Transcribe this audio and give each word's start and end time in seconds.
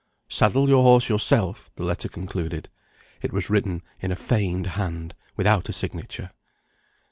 "Saddle 0.29 0.67
your 0.67 0.81
horse 0.81 1.09
yourself," 1.09 1.69
the 1.75 1.83
letter 1.83 2.09
concluded. 2.09 2.69
It 3.21 3.31
was 3.31 3.51
written 3.51 3.83
in 4.01 4.11
a 4.11 4.15
feigned 4.15 4.65
hand, 4.73 5.13
without 5.37 5.69
a 5.69 5.73
signature. 5.73 6.31